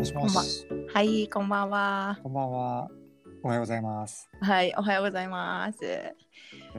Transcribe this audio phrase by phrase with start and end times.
[0.00, 0.66] もしもし。
[0.94, 2.18] はい、こんばんは。
[2.22, 2.88] こんばんは。
[3.42, 4.30] おはようございます。
[4.40, 5.84] はい、おはようございます。
[5.84, 5.90] よ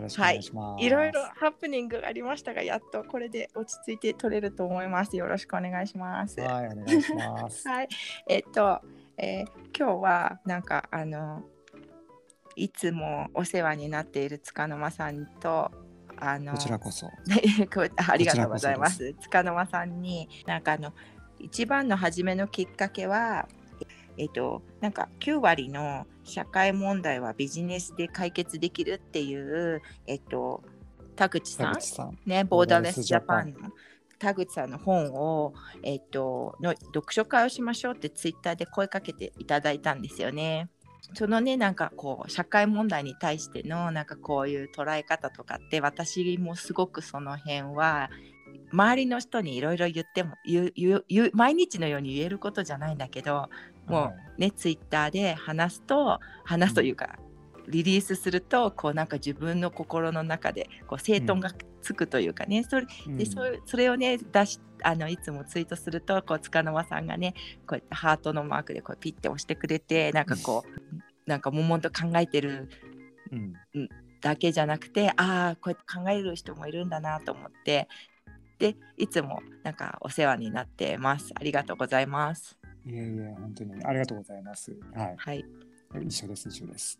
[0.01, 0.83] ろしくお願いします。
[0.83, 5.15] いろいろハプニングがありましたが、やっとこれで落ち着いて取れると思います。
[5.15, 6.41] よろしくお願いします。
[6.41, 7.69] ははい、お願いします。
[7.69, 7.87] い、
[8.27, 8.81] えっと、
[9.17, 9.47] えー
[9.77, 11.43] 今日はなんかあの
[12.55, 15.69] いつもお世話になっている塚の間さんと
[16.17, 17.07] あのこちらこそ。
[18.07, 19.13] ありがとうございます。
[19.21, 20.93] 塚の間さんになんかあの
[21.43, 23.47] 一番の初めのきっかけは
[24.17, 30.63] えっとなんか9割の社会問題はビジネスで解決できるっていうえっと
[31.15, 32.19] 田口さん？
[32.25, 33.71] ねボーダーレスジャパンの
[34.19, 40.69] 田口さんの本をえっとの読書会をしましょうってツイッターで声かけていただいたんですよね。
[41.13, 48.09] そのねなんかこう社会問題に対してのなんかこういう捉え方とかって私もすごくその辺は
[48.71, 50.73] 周りの人にいろいろ言っても言う
[51.07, 53.49] 言う毎日のように言えることじゃないんだけど
[53.87, 57.17] もはうねツイッターで話すと話すというか、
[57.67, 63.25] リリースするとこうなんか自分の心の中でこう整頓がつくというかね、それいで
[63.65, 67.33] それをね出しあのいつもツイートするとこう塚の間さんがね
[67.67, 72.69] こうやってハートのマークでこうピッて押してくれてなんかこうなんか悶々と考えてる
[73.31, 73.89] うん。
[74.21, 77.87] だけじゃなくてああこうやって考える人もいるんだなと思って
[78.61, 84.71] でいつもなんかお世話になってますありがとうございますいえいえ、本当にありがとうございます。
[84.93, 85.45] ははいい。
[86.05, 86.99] 一緒です、一緒です。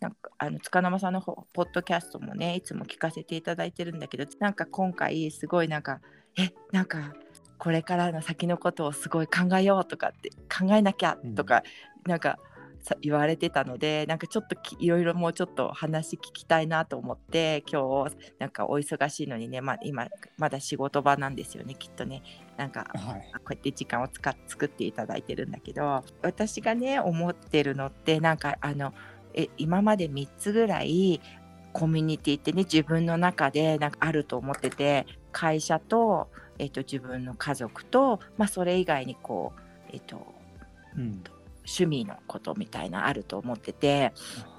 [0.00, 6.00] なんかあの塚の間さんの方ポッドキャストもねいつも聞かせていただいてるんだけどなんか今回すごいなんか
[6.38, 7.14] えなんか
[7.58, 11.64] これからの先のことをすごい考えようとかって考えなきゃとか、
[12.06, 12.38] なんかさ
[13.00, 22.22] 言われてたのでなんかちょっときいろいろもうちょっと話聞きたいなと思って今日なんかお忙しいのにね、まあ、今まだ仕事場なんですよねきっとね
[22.56, 23.30] なんかはい。
[23.32, 28.92] こうやって時間を使っ作っていただいてるんだけど私がね思ってるのってなんかあの
[29.34, 31.20] え今まで3つぐらい
[31.72, 36.28] コミュニティってね自分の中でなんかあると思ってて会社と,、
[36.58, 39.60] えっと自分の家族と、まあ、それ以外にこう、
[39.92, 40.34] えっと
[40.96, 41.22] うん。
[41.68, 44.12] 趣味のことみたいなあると思ってて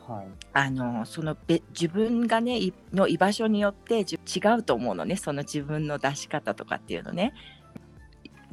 [0.07, 0.27] はい。
[0.53, 7.33] あのそのべ自分がねいの居場所によってじ違うと思うのねその自分の出し方とかっていうのね。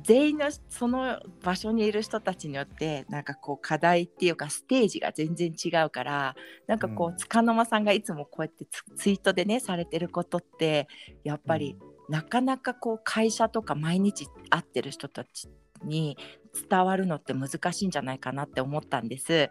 [0.02, 6.36] 全員のその場所にいる人たちによってなんかこう課題っていうかステージが全然違うから
[6.68, 10.86] なんかこうんう束の間さんがいつもこうやってツツイートでねされてることって
[11.24, 11.76] やっぱり
[12.08, 15.48] なかなかこう会社とか毎日会ってる人たち
[15.84, 16.16] に
[16.68, 19.28] 伝わるのって難しいんじゃないかなって思ったんです。
[19.28, 19.50] で、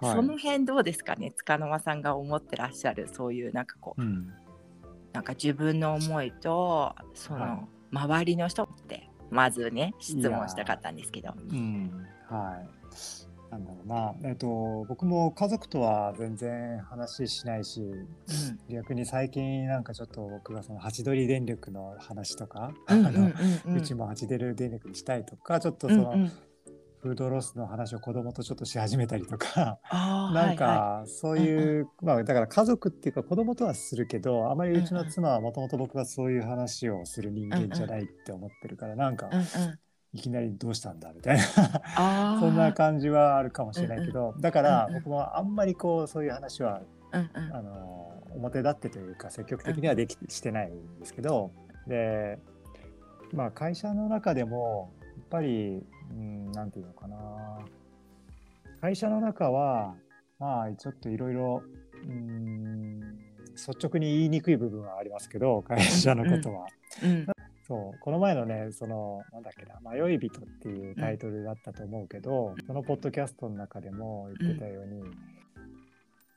[0.00, 1.32] はいその辺どうですかね？
[1.32, 4.32] 塚の間さんが思ってらっしゃるそういうなんかこううん。
[5.12, 11.34] なんか自分の思いとそはの周りの人ってまずね質問したかったんですけど。
[11.36, 11.90] うん。
[12.28, 12.68] はい。
[13.50, 14.14] なんだろうな。
[14.22, 18.08] えっと、僕も家族とは全然話しないし、うん。
[18.68, 23.34] 逆に最近なんかちょっと僕がそのハチドリ電力の話とか、うんあのうん
[23.66, 23.76] うん。
[23.76, 26.32] うちもハチドリ電力にしたいとか、ちょっとその、うんうん。
[27.02, 39.44] フードロスの話を子供とちょっとし始めたりとか、なん はいはかそういう、まあだから家族っていうか子供とはするけど、あまりうちの妻はもともと僕がそういう話をする人間じゃないって思ってるから、なんかいうんうん
[40.12, 45.02] いきなりどうしたんだみたいな、 そんな感じはあるかもしれないけど、だからうんうん。
[45.02, 46.82] 僕もあんまりこうそういう話は
[47.12, 47.54] うんうん。
[47.54, 51.52] あの表立ってというか積極的にはできしてないんですけど、
[51.86, 52.38] で
[53.32, 57.16] まあ会社の中でもやっぱり、うん、なんていうのかな。
[58.80, 59.94] 会社の中は
[60.38, 61.62] まあちょっといろいろ
[62.04, 63.00] うん
[63.50, 66.66] 率直に言いにくい部分はありますけど会社のことは。
[67.04, 67.26] うん
[67.70, 75.02] そうこの前のねそのなんだっけな「迷い人」っていうタイトルだったと思うけど、そのポッドキャストの中でも言ってたように、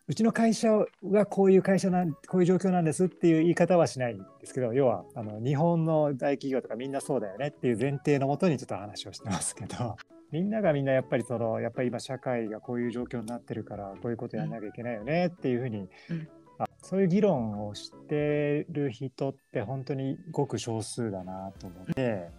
[0.07, 9.95] うちの会社はこういう会社なんこういう状況なんですっていう言い方はしないんですけど要はあの日本の大企業とかみんなそうだよねっていう前提のもとにちょっと話をしてますけど
[10.31, 16.27] みんながみんなやっぱりそのやっぱり今社会がこういう状況になってるからこういうことやんなきゃいけないよねっていうふうに、うん。
[16.27, 16.42] あ
[16.81, 22.29] そういう議論をしてる人って本当にごく少数だなと思って。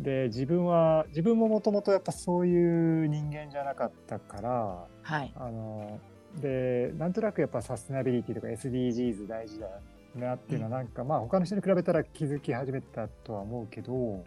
[0.00, 6.00] で自分は自分ももともとやっぱそういう人間じゃなかったからはいあの
[6.40, 9.68] でなんとなくやっぱサステナビリティとか SDGs 大事だ
[10.16, 14.24] なっていうのはなんか、まあ他の人に比べたら気づき始めたとは思うけど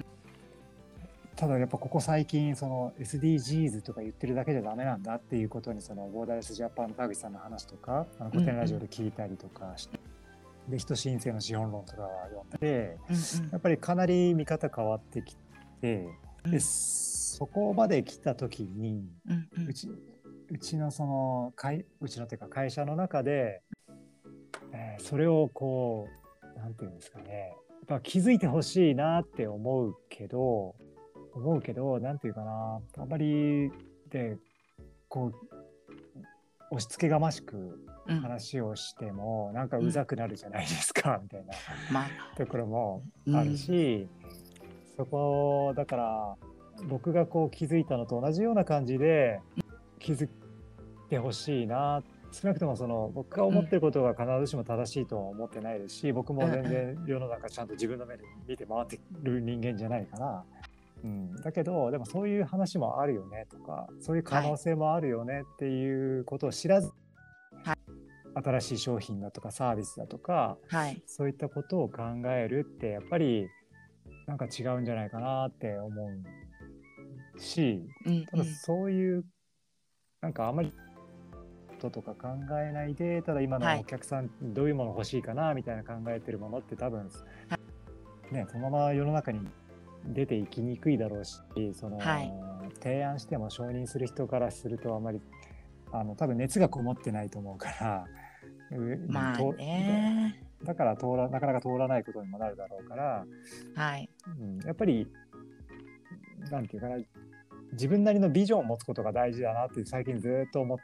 [1.35, 9.99] ただやっぱここ最近その SDGs とか言ってるだけじゃダメなんだっていうことにそのボーダーレスジャパンの田口さんの話とかあの古典ラジオで聞いたりとかして、
[10.69, 13.51] で人申請の資本論とかは読んでうんうん。
[13.51, 15.35] やっぱりかなり見方変わってき
[15.81, 16.07] て
[16.45, 16.51] うん。
[16.51, 19.67] でそそこまで来た時にうんうん。
[19.69, 19.89] うち
[20.49, 23.61] うちのその会うちのっていうか会社の中で、
[24.71, 26.07] えーそれをこ
[26.55, 27.53] うなんていうんですかね
[27.89, 30.75] やっぱ気づいてほしいなって思うけど
[31.35, 32.79] 思うけどなんていうかな。
[32.97, 33.71] あんまり
[34.09, 34.37] で
[35.07, 35.55] こう
[36.71, 38.19] 押し付けがましくうん。
[38.21, 41.53] 話をしてもなんかうざくなるじゃないですか、 みたいな。
[41.91, 42.37] まあ。
[42.37, 43.03] ところも
[43.33, 44.07] あるし、
[44.95, 46.37] そこだから
[46.87, 49.39] 僕がこう気づいたのと同じような感じで
[49.99, 50.29] 気づい
[51.09, 52.03] てほしいな。
[52.31, 60.43] 少なくともその僕が思ってることが必ずしも正しいとは思ってないですし僕も全然世の中ちゃんと自分の目で見て回ってる人間じゃないから。
[61.03, 66.91] うん、だけどでもそういう話もあるよねとかそういう可能性もあるよねっていうことを知らず、
[67.63, 67.77] は
[68.35, 71.01] 新しい商品だとかサービスだとかはい。
[71.05, 73.47] そういったことを考えるってやっぱり
[74.27, 76.09] なんか違うんじゃないかなって思
[77.35, 79.25] うしうんただそういう
[80.21, 80.73] なんかあまり
[81.75, 83.79] こととか考えないでただ今のはい。
[83.81, 87.09] お客さんどういうもの欲しいかなみたいな考えてるものって多分、
[88.31, 89.39] ね、そのまま世の中に
[90.07, 91.39] 出ていきにくいだろうし
[91.73, 92.31] その、はい。
[92.81, 95.21] 提案しても承認する人からするとあまり
[95.91, 98.05] あの多分熱がこもってないと思うから。
[98.71, 103.25] うまあとねだから通らなかなか通らないことにもなるだろうから、
[103.75, 104.09] はい。
[104.39, 105.07] うん、やっぱり
[106.49, 106.97] なんていうかな
[107.73, 110.77] 自分なりのビジョンを持つことが大事だなって最近ずっと思っ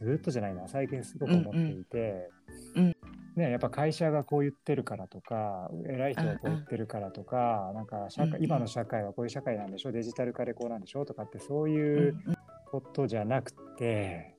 [0.00, 2.30] ずっとじゃないな最近すごく思っていて、
[2.76, 2.84] うん。
[2.84, 2.96] うん
[3.36, 12.36] ね、やっぱ会社がこう言ってるからとか偉い人がこう言ってるからとか、なんか社会、今の社会はこういう社会なんでしょデジタル化でこうなんでしょとかってそううんいううん
[12.70, 14.34] ことじゃなくて、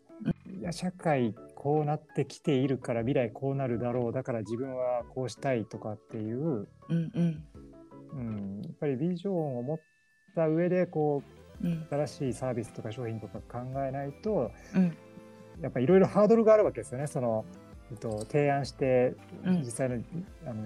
[0.60, 7.44] いや社会こうなってきているから未来こうなるだろうだから自分はこうしたいとかっていう、うんうん。
[8.14, 9.80] うん、やっぱりビジョンを持っ
[10.36, 11.22] た上でこ
[11.62, 14.98] う新しいサービスとか商品とか考えないとうん。
[15.62, 17.08] やっぱりいろいろハードルがあるわけですよね。
[17.08, 17.46] その、
[17.92, 19.60] えっと、提案してうん。
[19.60, 19.96] 実際の,、
[20.46, 20.64] あの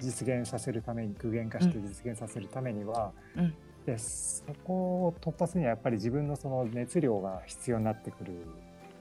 [0.00, 3.54] 実現させるために具現化して実現させるためには、うん。
[3.86, 8.32] でそこを突破するにはやっぱり自分のその熱量が必要になってくる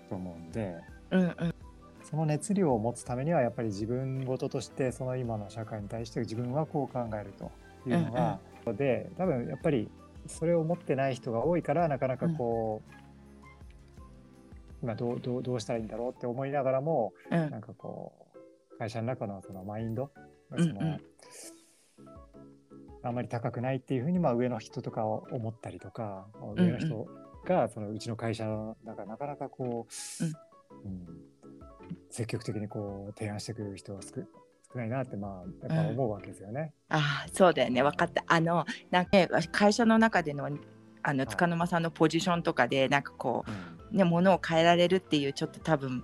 [0.10, 0.76] と思うんで。
[1.12, 1.54] うんうん。
[2.10, 7.52] その熱量を持つためにはやっぱり自分事としてその今の社会に対して自分はこう考えると
[7.86, 8.40] いうのが、
[8.78, 9.90] で多分やっぱり
[10.26, 12.92] それを持ってない人が多いからなかなかこう、
[14.82, 17.50] 今どうどうどうしたらいいんだろうって思いながらもうん。
[17.50, 18.14] なんかこ
[18.74, 20.12] う会社の中のそのマインド
[20.52, 20.88] がその、うん。
[20.88, 21.02] うん
[23.04, 26.28] あんまり高くないっていうふうにまあ上の人とかを思ったりとか、
[26.58, 27.08] 上の人
[27.46, 31.08] がそのうちの会社の中なかなかこう、うん。
[32.10, 34.10] 積極的にこう提案してくれる人は少
[34.74, 36.74] 少ないなってまあやっぱ思うわけですよね。
[36.90, 37.82] ああそうだよね。
[37.82, 38.24] 分かった。
[38.28, 40.50] あのなんかね会社の中での
[41.04, 41.28] あのい。
[41.28, 43.54] 塚沼さんのポジションとかでなんかこうん。
[43.54, 43.58] う
[43.92, 46.04] ねものを変えられるっていうちょっと多分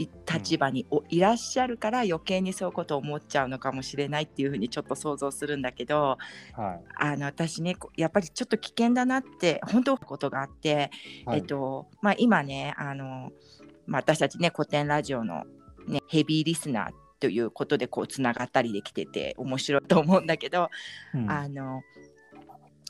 [0.00, 6.16] い立場においらっしゃるから余計にそういうことを思っちゃうのかもしれないっていうふうにちょっと想像するんだけど
[6.54, 6.84] はい。
[6.96, 10.90] あの私ねこやっぱりちょっと危険だなって本当ことがあって、
[11.26, 11.38] はい。
[11.40, 13.30] えっとまあ、今ねあの、
[13.86, 15.44] まあ、私たちね古典ラジオの、
[15.86, 20.70] ね、ヘビーリスナーということでこうつながったりできてて面白いと思うんだけど、
[21.14, 21.30] うん。
[21.30, 21.82] あの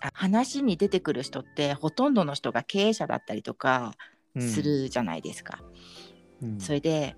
[0.03, 3.93] あ話に出てくる人ってほとんどの人が経営者だったりとか
[4.39, 5.61] す、るじゃないですか。
[6.43, 6.61] うん。
[6.61, 7.17] それで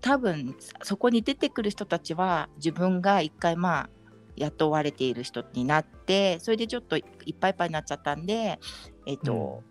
[0.00, 3.90] 多分そこに出てくる人たちは自分が一回まあ
[4.36, 8.58] 雇われている人になってそれでちょっといっぱいいっぱいになっちゃったんで、
[9.06, 9.62] えっと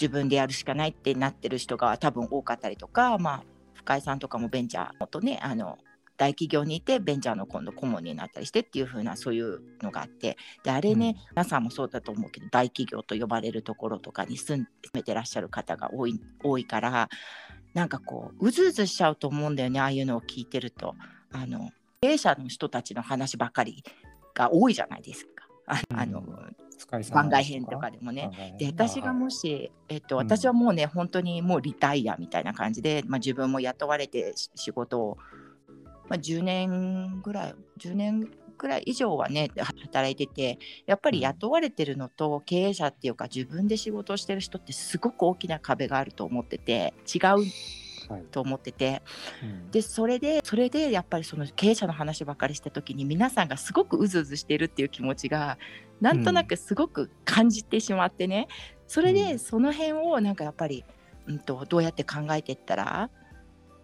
[0.00, 5.76] 自分でやるしかないってなってる人が多分多かったりとか、まあ、深井さんとかもベンチャーとねあの
[6.18, 10.36] 大企業にいてベンチャーの今度顧問になったりしてっていう風なそういうのがあって。
[10.64, 17.08] であれね、皆さんもそうだと思うけど大企業と呼ばれるところとかに住めてらっしゃる方が多い多いから
[17.72, 20.94] なんかこううずうずしちゃうと思うんだよねああいうのを聞いてると。
[21.30, 21.70] あの
[22.00, 23.82] 経営者の人たちの話ばかり
[24.34, 25.48] が多いじゃないですか。
[25.66, 26.22] ああの
[26.78, 28.56] 深井さん番外編とかでもね。
[28.58, 35.18] で私がもし、えっと、うん私はもうね、本当にもうリタイアみたいな感じで、まあ、自分も雇われてし仕事を、
[36.08, 47.44] まあ、10年ぐらい10年ぐらい以上はね働いててやっぱり雇われてるのと経営者っていうか自分で仕事をしてる人ってすごく大きな壁があると思ってて違う
[48.08, 48.24] はい。
[48.30, 49.02] と思ってて。
[49.42, 49.70] うん。
[49.70, 55.58] でそれでそれでやっぱりその経営者の話ばかりした時に皆さんがすごくうずうずしているっていう気持ちが
[56.00, 58.48] なんとなくすごく感じてしまってね、
[58.86, 59.14] それうん。
[59.14, 60.84] でその辺をなんかやっぱり、
[61.26, 63.10] うん、とどうやって考えていったら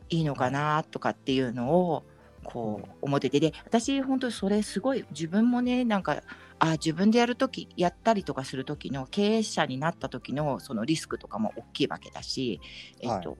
[0.08, 2.04] いいのかなとかっていうのを
[2.44, 3.40] こう思ってて。
[3.40, 6.22] で私本当にそれすごい自分もねなんか
[6.58, 12.60] あ自分でやる時やったりとかする時の経営者になった時のそのリスクとかも大きいわけだし、
[13.00, 13.36] えっとは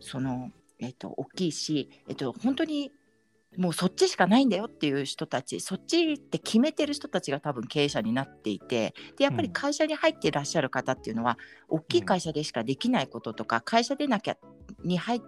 [0.00, 2.92] そのえっと大きいし、えっと本当に
[3.56, 9.52] もうそっちしかないんだよっていう人たちそっちって決めてる人たちが多分経営者になっていてでやっぱりうん。
[9.52, 11.36] 会社に入っていらっしゃる方っていうのは、
[11.68, 14.36] 大きい会社でしかできないこととか、会社でなきゃ
[14.84, 15.20] に入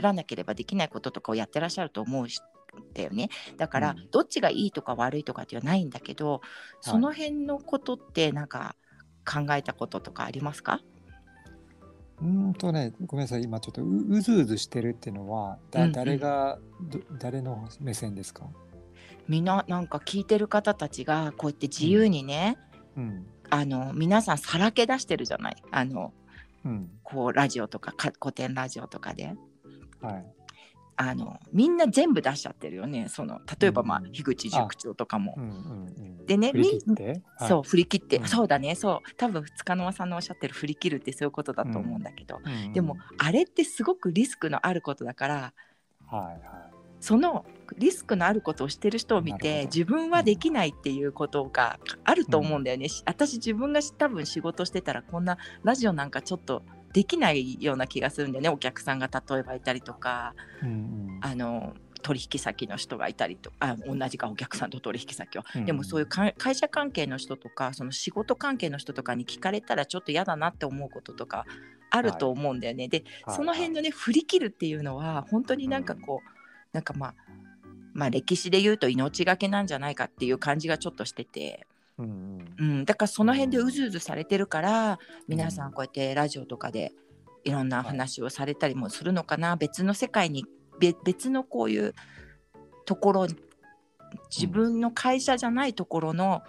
[0.00, 2.40] らなければできないこととかをやってらっしゃると思うし
[2.92, 3.28] だよね。
[3.56, 4.10] だから、うん。
[4.10, 6.40] どっちがいいとか悪いとかっていうのはないんだけど
[6.80, 8.74] その辺のことってなんか
[9.24, 10.80] 考えたこととかありますか、
[12.20, 15.92] うーんとね、ごめんなさい、今ちょっとううずうずしてるっていうのは、だうんうん。
[15.92, 18.44] 誰がど、誰の目線ですか？
[19.28, 22.58] みんななんか聞いてる方たちがこうやって自由にね、
[22.96, 23.26] うん。
[23.50, 25.56] あの皆さんさらけ出してるじゃない？
[25.70, 26.12] あの
[26.64, 26.90] うん。
[27.02, 29.34] こうラジオとかか古典ラジオとかで
[30.04, 30.26] はい。
[30.96, 33.08] あのみんな全部出しちゃってるよね。
[33.08, 35.34] その例えば、まあうん樋口塾長とかも。
[35.36, 35.40] う。
[35.40, 36.26] んうんうん。
[36.26, 38.28] でね振り切って、そう振り切って、うん。
[38.28, 38.74] そうだね。
[38.76, 39.14] そう。
[39.16, 42.64] 多分塚の間さんのおっしゃってる振り切るってそういうことだと思うんだけど、はい、うん。
[42.66, 42.72] うん。
[42.72, 45.52] でもあれってすごくリスクのあることだから
[46.06, 46.40] はいはい。
[47.00, 47.44] その
[47.76, 56.62] リスクのあることをしてる人を見て自分はできないっていうことがあると思うんだよね、し私自分が多分仕事してたらこんなラジオなんかちょっと
[56.94, 60.34] できないような気がするんだよねお客さんが例えばいたりとか。
[60.62, 61.18] うんうん。
[61.20, 61.74] あの
[62.04, 71.46] 取引先の人がいたりとあ同じかお客さんと取引先は、うんでもそういうか会社関係の人とかその仕事関係の人とかに聞かれたらちょっと嫌だなって思うこととか
[71.90, 72.88] あると思うんだよね。
[72.88, 76.28] ではいその辺のね振り切るっていうのは本当になんかこう、
[76.74, 77.14] なんかまあ
[77.94, 81.66] まあ歴史で言うと命がけなんじゃないかっていう感じがちょっとしてて、
[81.98, 82.54] うんうん。
[82.58, 84.98] うん、だからその辺でうずうずされてるから
[85.28, 86.92] 皆さんこうやってラジオとかで
[87.44, 90.44] いろんな話をされたりもするのかな、別の世界に
[90.80, 91.94] べ別のこういう
[92.86, 93.26] ところ
[94.34, 96.42] 自分の会社じゃないところの、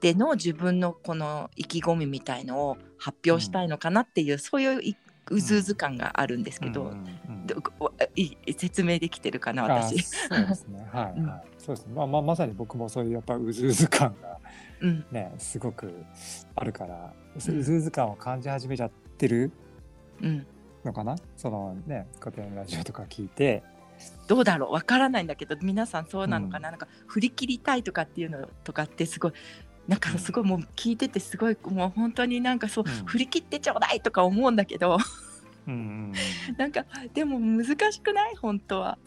[0.00, 4.96] での自分のこの意気込みみたいのを発表したいのかなっていう、そういうい
[5.30, 7.12] うずうず感があるんですけど、うんうん
[8.56, 10.00] 説明できてるかなあ私。
[10.02, 10.88] そうですね。
[10.92, 11.26] はい、うん。
[11.26, 11.51] はい。
[11.64, 11.94] そうですね。
[11.94, 14.38] まあ、まあ、まさに僕もそういうやっぱうずうず感が
[14.80, 15.04] うん。
[15.12, 15.94] ね、すごく
[16.56, 19.52] あるから、ううんずうず感を感じ始めちゃってる
[20.20, 20.46] うん、
[20.84, 21.16] のかな？
[21.36, 23.62] そのね、古典ラジオとか聞いて。
[24.26, 24.72] どうだろう？
[24.72, 29.32] わからないんだけど皆さんそうなのかな,、なんか振り切りたいとかっていうのとかってすごい
[29.86, 33.04] なんかすごいもう聞いててすごいもう本当になんかそう、うん。
[33.06, 34.98] 振り切ってちょうだいとか思うんだけど。
[35.68, 36.12] うんうんうん。
[36.58, 38.36] なんかでも難しくない？
[38.36, 38.98] 本当は。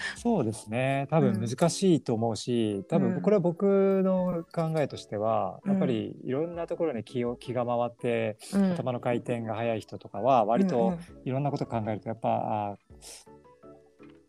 [0.16, 1.06] そうですね。
[1.10, 3.02] 多分難しいと思うし、多うん。
[3.14, 5.70] 分これは僕の考えとしては、うん。
[5.72, 8.72] やっぱりいろんなところに気を気が回って、うん。
[8.72, 12.76] 頭の回転が速い人とかは割うんといろんなこと考えるとやっぱ、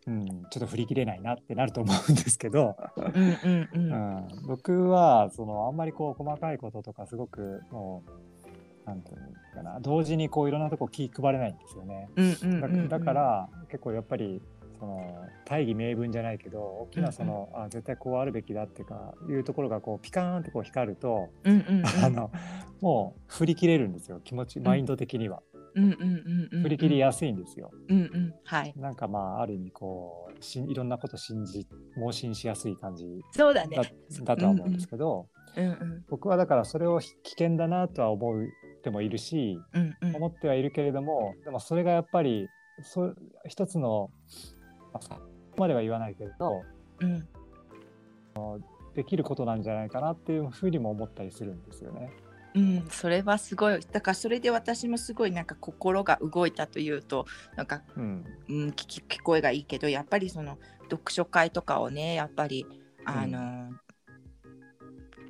[0.06, 2.76] うん、ちょっと振り切れないなってなると思うんですけど、
[4.46, 12.08] 僕はそのあんまりこう細かいこととかすごくもうなんていうのかな同時にこういろんなとこ気配れないんですよね。
[12.88, 14.42] だから結構やっぱり
[14.80, 21.84] その大義名分じゃないけど大きなその、あ絶対こうあるべきだっていうかいうところがこうピカーンってこう光ると、うんうんうん。
[22.02, 22.30] あの
[22.80, 25.42] もう振り切れるんですよ気持ちマインド的には、
[25.74, 27.70] うんうんうんうん振り切りやすいんですよ。
[27.88, 28.34] うんうん。
[28.44, 28.72] はい。
[28.76, 33.76] なんかまあある意味こうしいろんなこと信じ盲信しやすい感じそうだね。
[33.76, 33.84] だ
[34.24, 36.04] だとは思うんですけど、うんうん。
[36.08, 37.08] 僕はだからそれを危
[37.38, 38.46] 険だなとは思っ
[38.82, 40.16] てもいるしうんうん。
[40.16, 42.48] 思ってはいるけれどもでもそれがやっぱり
[42.82, 43.14] そ
[43.46, 44.59] 一つの、まあ、
[45.00, 45.20] そこ
[45.58, 46.62] までは言わないけど
[47.00, 47.28] うん。
[48.94, 52.10] できることなんじゃないかなっていうふうにも思ったりするんですよね。
[52.54, 53.80] うん、それはすごい。
[53.92, 58.24] だからそれで私もすごいなんか心が動いたというとなんか、うん。
[58.48, 60.58] うん、聞き聞こえがいいけどやっぱりその
[60.90, 62.66] 読書会とかをねやっぱり
[63.04, 63.70] あの、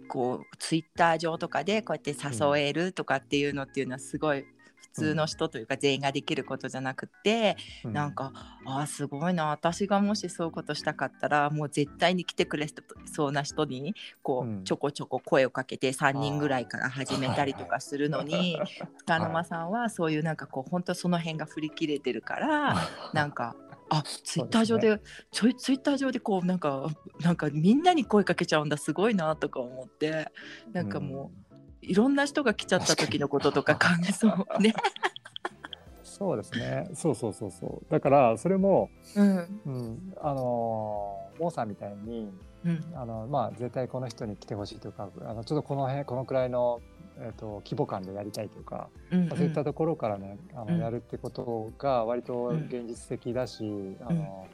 [0.09, 4.47] こうツイッター上とかでこうやって誘えるとかっていうのっていうのはすごい普
[4.93, 7.93] 通の人というか全員ができることじゃなくて、うん。
[7.93, 8.33] なんか
[8.67, 12.67] あーすごいな私がもしそういうことしたかったらもう絶対に来てくれ
[13.07, 14.65] そうな人にこう、うん。
[14.65, 18.61] ちょこちょこ声をかけて3人ぐらいから始めたりとかするのに
[18.99, 22.77] 塚沼さんはそういうなんかこう本当その辺が振り切れてるから
[23.13, 23.57] なんか。
[23.93, 25.01] あツイッター上で
[25.33, 26.87] ちょいツイッター上でこうなんか
[27.21, 30.31] なんかみんなに声かけちゃうんだすごいなとか思って
[30.73, 31.50] なんかもう、
[31.83, 34.75] いろんな人が来ちゃった時のこととか考えそうね。
[36.03, 36.91] そうですね。
[36.95, 37.91] そうそうそうそう。
[37.91, 39.63] だからそれも、うん。
[39.65, 42.31] うん、あのーモーさんみたいに
[42.65, 42.93] うん。
[42.95, 46.83] あのまあ絶対この人に来てほしいとかあのちょっとこの辺このくらいの、
[47.19, 50.79] えー、と規模感でやりたいとか、うんまあそういったところからねあうん。
[50.79, 54.47] のやるってことが割と現実的だし、あの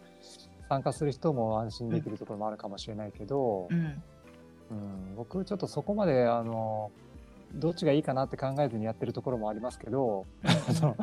[0.69, 4.03] 参加する人も安心できるところもあるかもしれないけど、うん。
[4.69, 6.91] うん、僕ちょっとそこまであの
[7.57, 10.27] どっちがいいかなって考えずにやってるところもありますけど、
[10.73, 10.97] その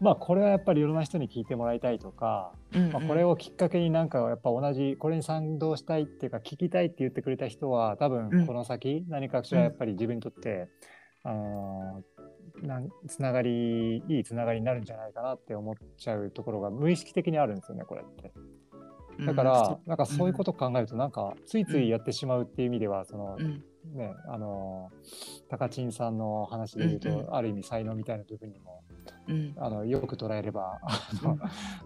[0.00, 2.92] まあこれはやっぱりいろんな人に聞いてもらいたいとか、うんうん。
[2.92, 8.28] まあ、これをきっかけになんかやっぱ同じこれに賛同したいっていうか聞きたいって言ってくれた人は多うん。
[8.30, 10.68] 分この先何かしらやっぱり自分にとって、
[11.22, 12.02] あの
[12.62, 18.32] なんつながりいいつながりになるんじゃないかなって思っちゃうところが無意識的にあるんですよねこれって。
[19.26, 24.90] だから、なんかそういうことを考えるとなんかついついやってしまうっていう意味ではそのうんうんねあの
[25.48, 27.34] 高知さんの話で言うと、うんうん。
[27.34, 28.82] ある意味才能みたいな部分にも
[29.28, 29.54] うん。
[29.58, 31.38] あのよく捉えればあの、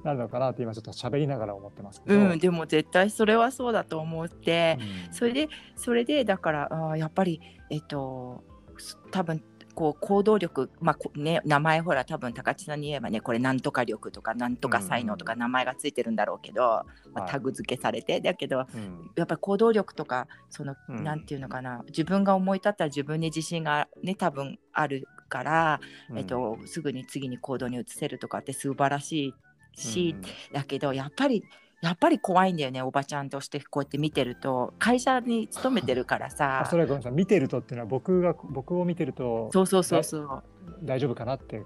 [0.02, 2.16] なるのかなって今ちょっと喋りながら思ってますけど。
[2.16, 5.14] うん、でも絶対それはそうだと思って、うん。
[5.14, 8.42] それでそれでだからあーやっぱりえっと
[8.78, 9.42] す多分
[9.74, 16.84] こう行動力まあこね名前ほら多分高知さんに言えばねこれなんとか力とかなんとか才能とか名前がついてるんだろうけど、ま
[17.16, 17.30] あ、はい。
[17.30, 19.10] タグ付けされてだけどうん。
[19.16, 21.04] やっぱり行動力とかその、うん。
[21.04, 25.80] なんていうのかな自分が思い立ったら自分に自信がね多分あるから、
[26.16, 29.34] えっと、すぐに次に行動に移せるとかって素晴らし
[29.76, 30.14] いし、
[30.52, 31.42] だけどやっぱり
[31.84, 34.72] やっぱり怖いんだよねおばちゃんとしてこうやって見てると。
[34.78, 37.12] 会社に勤めてるからあさそれはごめんなさい。
[37.12, 40.42] 見てるとっていうのは僕が僕を見てるとそうそうそうそう。
[40.82, 41.62] 大丈夫かなって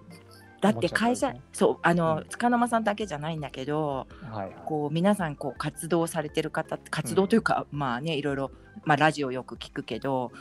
[0.61, 2.29] だって会社、そうあの、うん。
[2.31, 4.57] 塚沼さんだけじゃないんだけどはいはい。
[4.67, 8.51] こう皆さんこう活動されてる方活動というか、まあねいろいろ、
[8.85, 10.33] まあ、ラジオよく聞くけど、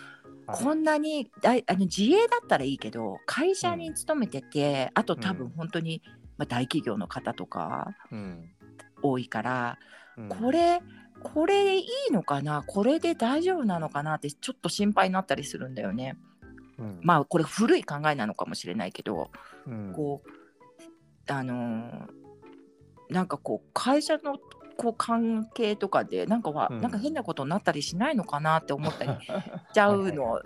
[0.47, 0.63] はい。
[0.63, 5.53] こんなに大あの自営だったらいいけど会社に勤めてて、あと多分うん。
[5.53, 6.01] 本当に、
[6.37, 8.49] まあ、大企業の方とかうん
[9.01, 9.77] 多いから、
[10.17, 10.29] うん。
[10.29, 10.81] これ
[11.23, 12.63] これいいのかな？
[12.67, 16.17] これで大丈夫なのかなってちょっと心配になったりするんだよね。
[16.77, 16.99] うん。
[17.01, 19.31] まあこれ古い考えなのかもしれないけど、
[19.65, 19.93] うん。
[19.95, 22.07] こうあのー
[23.09, 24.37] なんかこう会社の
[24.75, 26.81] こう関係とかでなんかは、うん。
[26.81, 29.27] なんか変なことになったりしないのかなって思ったりし
[29.73, 30.41] ちゃうの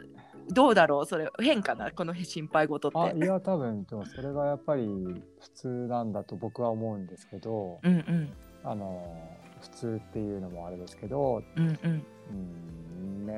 [0.52, 1.06] どうだろう？
[1.06, 1.92] それ変かな？
[1.92, 3.18] この心配事っあて。
[3.18, 4.86] いや多分でもそれがやっぱり
[5.40, 8.30] 普通なんだと僕は思うんですけど、うんうん。
[8.64, 9.04] あの
[9.62, 13.34] 普通っていうのもあれですけど、うんうんうんね、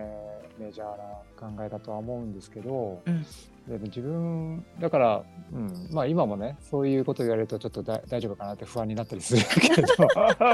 [0.58, 3.26] メジャーな考えだとは思うんですけど、うん。
[3.68, 9.88] でも自分だから、うん、まあ今もねそういうこと言われるとちょっとだ大丈夫かなって不安になったりするけど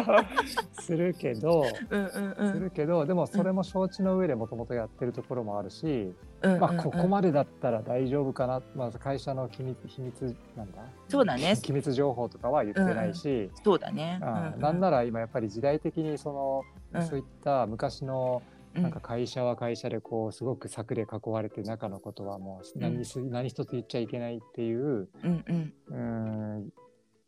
[0.80, 10.84] するけどうんうんうすんるけどでもそれも承知の上でもともとやってるところもあるし、うんまあここうんまでだったら大丈夫かな、まあ、会社の機密秘密なんだ？
[11.08, 11.58] そうだね。
[11.62, 14.20] 機密情報とかは言ってないし、そうだね。
[14.22, 14.62] うん。
[14.62, 17.08] なんなら今やっぱり時代的にその、うん。
[17.08, 18.42] そういった昔の
[18.76, 18.84] うん。
[18.84, 25.44] なんか会社は会社でこうすごく柵で囲われて中のことはもう何す、何一つ言っちゃいけないっていううん
[25.90, 26.68] うん。
[26.68, 26.72] う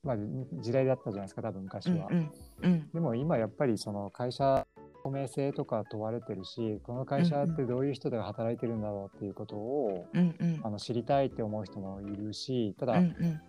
[0.04, 0.18] まあ、
[0.62, 2.08] 時代だったじゃないですか多分昔は。
[2.10, 2.32] うんうん。
[2.64, 2.90] うん。
[2.94, 4.66] でも今やっぱりその会社
[5.04, 10.62] 透明性とか問われてるしこの会社ってどういう人が働いてるんだろうっていうことを、うんうん。
[10.64, 13.42] あの知りたいって思う人もいるしただ、うんうん。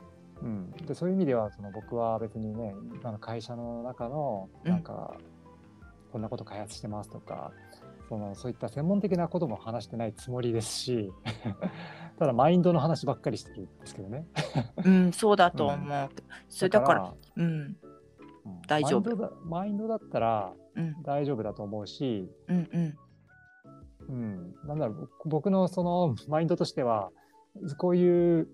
[0.42, 4.82] うん、でそういう意味ではその僕は別にね今の会社の中のうんなん。
[4.82, 5.14] か、
[6.12, 7.52] こんなこと開発してますとか
[8.08, 11.12] そのそういった専門的なことも話してないつもりですし
[12.18, 14.26] ただマインドの話ばっかりしてるんですけどね。
[14.84, 16.08] うんそうだと思う。
[16.48, 17.44] それだからうん。
[17.44, 18.62] うん。
[18.68, 19.32] 大丈夫。
[19.44, 21.02] マインドだったらうん。
[21.02, 22.98] 大丈夫だと思うし、うんうん。
[24.08, 27.10] うん、なんだろう僕のそのマインドとしては
[27.78, 28.48] こういう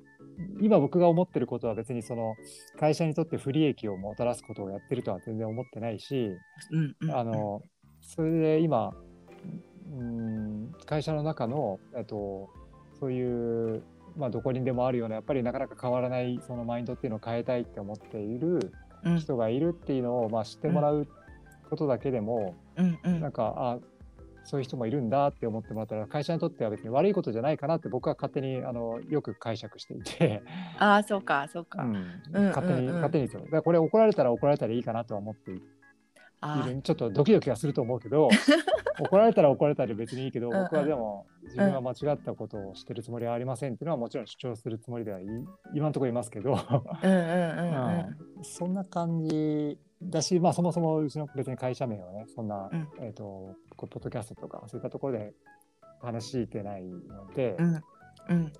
[0.61, 2.35] 今僕が思ってることは別にその
[2.79, 6.37] 会社にとって不利益をもたらすことをやってるとは全然思ってないし、
[6.71, 7.63] うんうんあの
[8.01, 8.95] それで今、
[9.93, 12.49] うん、会社の中の、えっと、
[12.99, 13.83] そういう、
[14.17, 18.73] まあ、どこにでもあるようなやっぱりなかなか変わらないそのマインドっていうのを変えたいって思っている
[19.05, 19.19] うん。
[19.19, 21.07] 人がいるっていうのを、まあ、知ってもらう
[21.69, 23.21] ことだけでも、うんうん。
[23.21, 23.79] なんかあ
[24.49, 30.43] そういう人もいるんだって思ってもらったら会社にとっては別に悪いことじゃないかなって僕は勝手にあのよく解釈していて、
[30.79, 31.83] ああそうかそうか。
[31.83, 31.97] うん。
[32.33, 32.95] うん勝手に、うんうん。
[32.95, 33.43] 勝手にですよ。
[33.43, 35.63] だからこれ怒られたら怒られたらいいかなとは思ってい
[36.41, 36.81] ある。
[36.83, 38.29] ちょっとドキドキはすると思うけど
[39.01, 45.25] 怒られたら怒られたで別にいいけど僕はでも自分が間違ったことをしてるつもりはありませんっていうのはもちろん主張するつもりではい
[45.75, 48.43] 今のところいますけど、うんうんうんうん。
[48.43, 52.89] そんな感じだし、まあ、そもそもうちの別に会社名をねそんな、うん。
[53.01, 55.35] えー、とポッドキャストとかそういったところで
[56.01, 57.83] 話してないので、うん。
[58.29, 58.53] うん。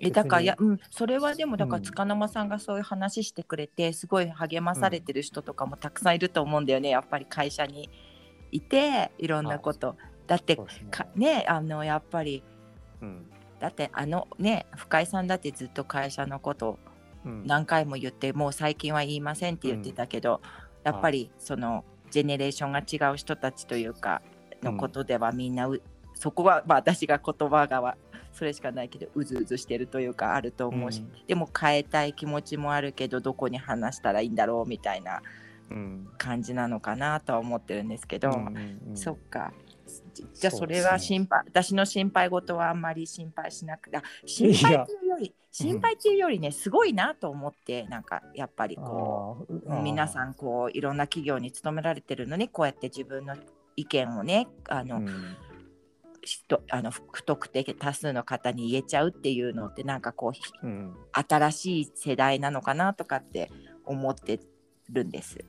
[0.00, 1.82] えだからいや、うん、それはでもだからうん。
[1.84, 6.90] 塚沼さんがそういう話してくれてすごい励まされてる人とかもたくさんいると思うんだよね。
[6.90, 7.88] やっぱり会社に
[8.50, 9.96] いていろんなこと。
[10.26, 10.64] だってね。
[10.90, 12.42] かねあのやっぱり
[13.00, 13.26] うん。
[13.60, 16.78] だってあのね深井さんだってずっと会社のこと
[17.24, 17.46] うん。
[17.46, 20.40] 何回も言ってもう最近は言いませんって言ってたけど、
[20.84, 24.22] やっぱりそのジェネレーションが違う人たちというか
[24.62, 25.82] のことではみんなう、
[26.14, 27.96] そこは、まあ、私が言葉がわ
[28.32, 31.26] それしかないけどうずうずしてるというかあると思うし、うん。
[31.26, 35.22] でも変えたい気持ちもあるけどどこに話したらいいんだろうみたいな
[35.70, 36.08] うん。
[36.18, 38.96] 感じなのかなとは思ってるんですけど、うんうんうん。
[38.96, 39.52] そっか。
[40.14, 53.36] じじゃあそれは心配、私の心配事はあんまり心配しなくてあ心配っていうより心配っていうよりねすごいなと思ってなんかやっぱりこう皆さんこういろんな企業に勤められてるのにこうやって自分の
[53.76, 55.36] 意見をねあの、うん
[56.26, 63.50] 人あの不特定多数の方に言えちゃうっていうのってなんかこうひうん新しい世代なのかなとかって
[63.84, 64.40] 思って
[64.88, 65.44] るんです。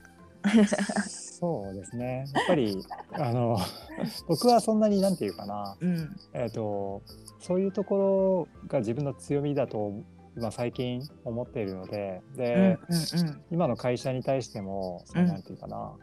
[1.36, 2.26] そうですね。
[2.34, 2.78] やっぱり
[3.12, 3.58] あの
[4.28, 6.16] 僕はそんなになんていうかな、うん。
[6.34, 7.02] えっ、と
[7.40, 9.94] そういうところが自分の強みだと
[10.38, 13.42] 今最近思っているので、うんで、うん。
[13.52, 15.28] 今の会社に対してもそううん。
[15.28, 15.94] なんていうかな、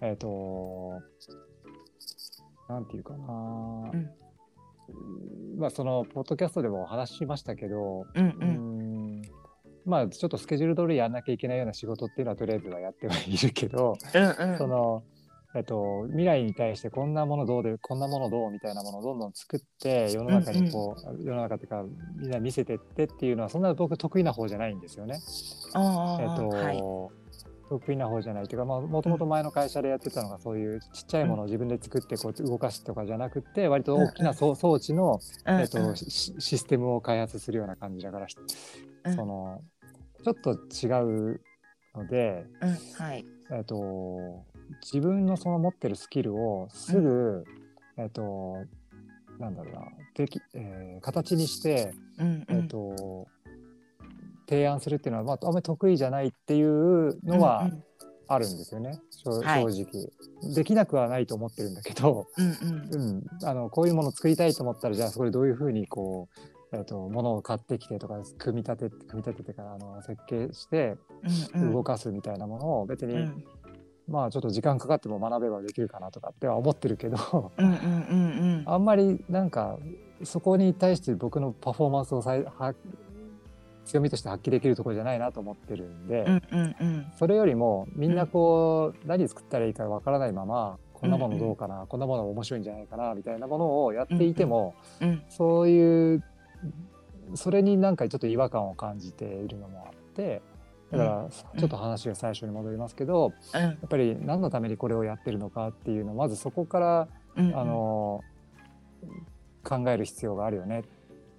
[0.00, 1.02] えっ、と
[2.68, 4.10] なんていうかな、うん。
[5.58, 9.01] まあそのポッドキャストでもお話ししましたけど、うんううんん
[9.84, 14.58] まあちょっとスケジュール通りやんなきゃいけないような仕事っていうのはとりあえずはやってはいるけど、うんうん。
[14.58, 15.02] その、
[15.54, 21.84] えっと、未来に対してこんなものどうでこんなものどうみたいなものをどんどん作って世の中にこう、世の中っていうか
[22.16, 25.20] みんな見せてってっていうのはそんな僕得意な方じゃないんですよね。
[25.74, 27.12] あえっと、はい。
[27.68, 38.26] 得意な方じゃないっていうかまあもともと前の会社でやってたのがそういうちっちゃいものを自分で作ってこう動かすとかじゃなくって割と大きな装装置の、うんえっと、シシステムを開発するような感じだから、
[39.04, 39.16] うん。
[39.16, 39.62] その
[40.22, 40.88] ちょっと違
[41.32, 41.40] う
[41.94, 42.46] ので。
[42.60, 43.24] うんはい。
[43.50, 44.44] えっと、
[44.82, 47.44] 自分のその持ってるスキルをすぐ、
[47.98, 48.64] えっと、
[49.38, 49.82] なんだろうな、
[50.14, 53.26] でき、えー形にして、うんえっと、
[54.48, 57.82] 提案するっていうのは、まあ、あんまり得意じゃないっていうのはうん
[58.28, 59.62] あるんですよね、正はい。
[59.74, 60.54] 正直。
[60.54, 62.46] できなくはないと思ってるんだけど、うん
[62.94, 63.10] うん。
[63.10, 66.40] うん、あのこういうものを作りたいと思ったら、じゃあそこでどういうふうにこう、
[66.72, 70.96] えっと、ものを買ってきてとか組み立て組み立ててからあの設計して
[71.54, 73.44] 動かすみたいなものを別に、うん。
[74.08, 79.78] まあちょっと時間かかっても学べばできるかなとかっては思ってるけどうんあんまりなんか
[80.24, 82.74] そこに対して僕のパフォーマンスをさいは
[83.84, 86.24] 強みとして発揮できるところじゃないなと思ってるんで、
[87.18, 95.22] それよりもみんなこう、何作ったらいいかわからないままこんなものどうかな、こんなもの面白いんじゃないかなみたいなものをやっていても、うん。
[95.28, 96.22] そういう
[97.34, 100.42] それになんかちょっと違和感を感じているのもあって
[100.92, 103.60] だからちょっと話が最初に戻りますけど、うん。
[103.60, 108.20] やっぱり何のためにこれをやってるのかっていうのをまずそこから、うんあの
[109.64, 110.82] 考える必要があるよね。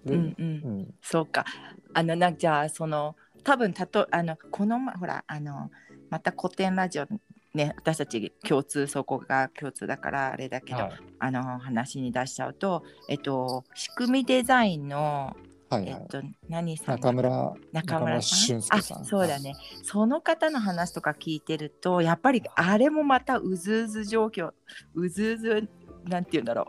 [0.05, 0.45] で、うんうん。
[0.45, 0.47] う
[0.83, 0.93] ん。
[1.01, 1.45] そうか。
[1.93, 5.69] あのなじゃあその多分たとあのこのまほらあの
[6.09, 7.07] また古典ラジオ
[7.53, 10.91] ね私たち共通そこが共通だからあれだけど、はい。
[11.19, 15.35] あの話に出しちゃうとえっと仕組みデザインの
[15.69, 15.91] はいはい。
[15.91, 18.21] えっと何さん中村中村さん？
[18.21, 19.01] 俊介さん。
[19.01, 24.51] あそうだね、その方の話とか聞いてるとやっぱりあれもまたうずうず状況
[24.95, 25.69] うずうず
[26.05, 26.65] なんて言うんだろ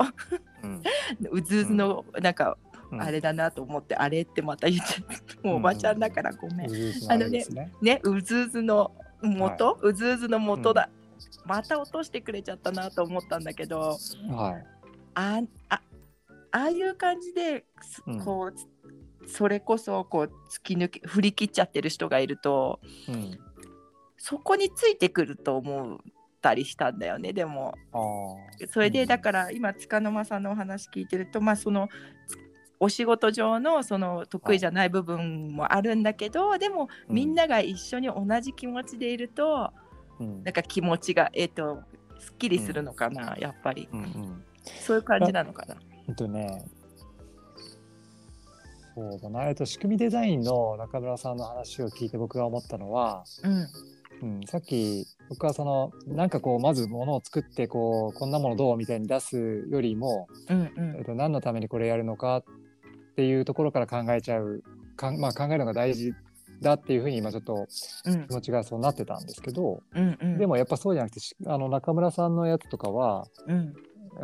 [0.62, 0.66] う。
[0.66, 0.76] ん。
[0.76, 0.82] う
[1.32, 2.56] うずうずのなんか
[2.90, 3.02] うん。
[3.02, 7.72] あれだなと思って、あれってまた言っちゃってもうおばちゃんだからごめん、うずうずのあれですね。
[7.82, 8.92] ねうずうずの
[9.24, 10.88] 元、うずうずの元だ、
[11.44, 13.98] また落としてくれちゃったなと思ったんだけど。
[14.30, 14.66] はい。
[15.14, 15.80] ああ
[16.50, 18.24] ああいう感じですうん。
[18.24, 23.38] こう、それこそこう突き抜け振り切っちゃってる人がいるとうん。
[24.16, 25.98] そこについてくると思っ
[26.40, 27.74] たりしたんだよねでも。
[28.70, 28.92] それうん。
[28.92, 31.88] でだから今塚の間さんのお話聞いてるとまあその
[32.28, 32.43] つ
[32.80, 39.72] お仕事上のその得意じゃない部分もあるんだけどでもうんみんなが一緒に同じ気持ちでいると
[40.20, 41.82] うんなんか気持ちがえっ、と
[42.18, 44.44] すっきりするのかな、やっぱりうんうん。
[44.80, 45.76] そういう感じなのかな。
[46.08, 46.64] えっとね。
[48.94, 49.44] そうだな。
[49.48, 53.68] えっと仕組みデザインの中村さんの話を聞いて僕が思ったのは、うん
[54.22, 62.44] うん、さっき僕はそのなんかこうまずものを作ってこうこんなものどうみたいに出すよりも、うんうえっと、何のためにこれやるのかっ
[63.14, 64.62] ていうところから考えちゃう
[64.96, 66.12] かん、まあ、考えるのが大事
[66.60, 67.68] だっていうふうに今ちょっと
[68.08, 68.26] ん。
[68.26, 70.38] 気持ちがそうなってたんですけど、うんうん。
[70.38, 73.74] でもやっぱそうじゃなくてしあの中村さんのやつとかは、うん。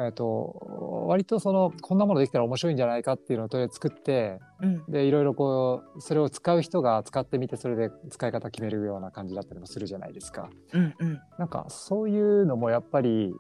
[0.05, 4.85] えっと割とそのこんなものできたら面白いんじゃないかっていうのをとりあえず作ってうん。
[4.89, 10.49] でいろいろこうそれを使う人が使ってみてそれで使い方決めるような感じだったりもするじゃないですか。
[10.73, 11.21] うんうん。
[11.39, 13.35] なんかそういうのもやっぱり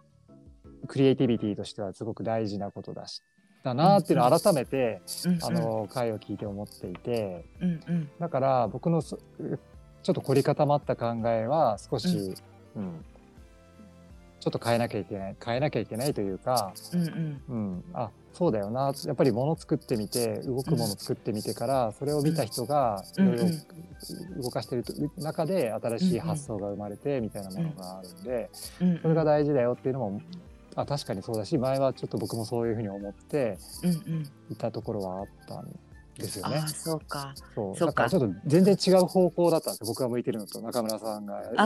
[0.88, 3.22] クリエイティビティとしてはすごく大事なことだし
[3.62, 7.44] だなっていうのを改めて、うんあの回を聞いて思っていて。
[7.60, 8.10] うんうん。
[8.18, 9.18] だから僕のそ
[10.02, 12.34] ちょっと凝り固まった考えは少し、
[12.76, 13.04] うん。
[14.40, 17.42] ちょっと変えなきゃいけない変えなきゃいけないというか、うんうん。
[17.48, 18.92] うん、あそうだよな。
[19.04, 23.36] やっぱり物作ってみて動くもの作ってみてから、それを見た人がそれを
[24.42, 28.98] 動かしてると中で新しい発想が生まれてみたいなものがあるんで、うん。
[29.02, 30.22] それが大事だよっていうのも
[30.76, 34.30] あ確かにそうだし前はちょっと僕もそういうふうに思ってうんうん。
[34.50, 35.66] いたところはあったん
[36.16, 36.58] ですよね。
[36.58, 36.68] ああ。
[36.68, 37.34] そうか。
[37.54, 37.76] そう。
[37.76, 37.92] そうか。
[37.92, 41.64] だからちょっと全然違う方向だったんですよ僕が向いてるのと中村さんがやってるこ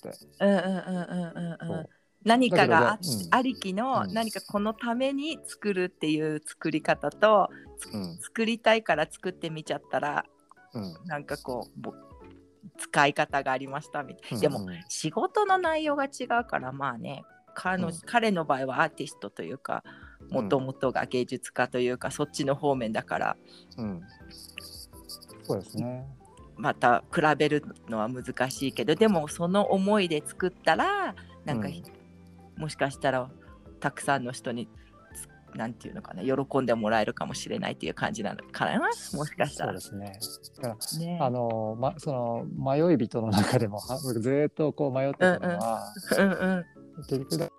[0.00, 0.18] とって。
[0.40, 1.86] うんうんうんうんうんそううん。
[2.24, 2.98] 何かが
[3.30, 4.14] あ,、りきの、うん。
[4.14, 7.50] 何かこのために作るっていう作り方と
[7.92, 8.18] うん。
[8.18, 10.24] 作りたいから作ってみちゃったら
[10.72, 10.94] うん。
[11.06, 11.94] なんかこうぼ
[12.78, 14.32] 使い方がありましたみたい。
[14.32, 14.84] な、でもうん。
[14.88, 17.22] 仕事の内容が違うからまあね
[17.54, 17.94] 彼の、うん。
[18.06, 19.84] 彼の場合はアーティストというか
[20.30, 23.36] もともとが芸術家というか、そっちの方面だから。
[23.78, 24.02] うん、
[25.42, 26.06] そうですね。
[26.56, 31.82] また比べるのは難しいけどでもその思いで作ったらなんか、うん。
[32.56, 33.28] もしかしたら
[33.80, 34.68] たくさんの人に
[35.14, 38.78] つなんていうのかな喜んでもらえるかもしれないっていう感じなのかな。
[38.78, 39.80] もしかしたら。
[39.80, 40.20] そうで。
[40.20, 40.60] すね。
[40.62, 41.18] だからね。
[41.20, 46.64] あの、ま、その迷い人の中でも ずーっとこう迷ってたのは、うんうん
[46.96, 47.50] 結局だ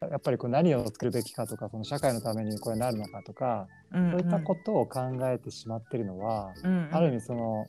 [0.00, 6.94] やっぱりこう何を作るべきかとかその社会のためにこれなるのかとか、うんそういったことを考えてしまってるのは、うんうん。
[6.94, 7.66] ある意味その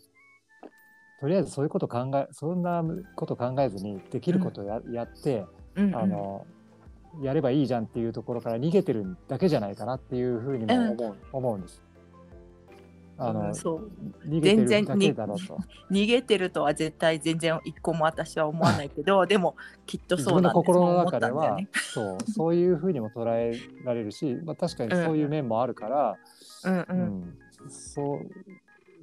[1.22, 2.84] とりあえずそういうこと考えそんな
[3.16, 5.96] こと考えずにできることをや,、やってうんうん。
[5.96, 6.46] あの
[7.24, 11.82] やればいいじゃんっていうところから逃げてるだけじゃないかなっていうふうにも思う,、思うんです。
[13.20, 13.92] あの、うんそう。
[14.28, 15.58] 逃げてるだけだろうと。
[15.92, 19.56] 逃げてるとは絶対全然一個も私は思わないけど でも
[19.86, 20.66] きっと自そうなんです。
[20.66, 21.60] 心の中では、
[21.94, 26.18] そうそういうふうにも捉えられるし、まあ、確かにそういう面もあるから、
[26.64, 27.00] うんううん。
[27.22, 28.52] んそう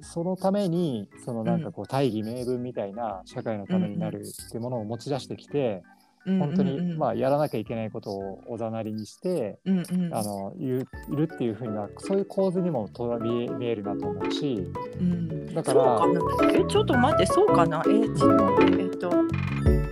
[0.01, 5.83] そのためにそのなんかこう大義名分みたいな社会のためになるってものを持ち出してきて、
[6.27, 10.13] 本当にまあやらなきゃいけないことをおざなりにして、うんうん。
[10.13, 15.53] あの言ういるっていうふうなそういう構図にもと見え見えるなと思うしうん。
[15.53, 16.01] だから
[16.53, 17.83] えちょっと待ってそうかな。
[17.87, 19.86] えちょっと待ってえ